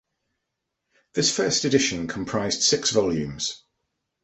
This 1.13 1.31
first 1.31 1.63
edition 1.63 2.07
comprised 2.07 2.63
six 2.63 2.89
volumes. 2.89 3.63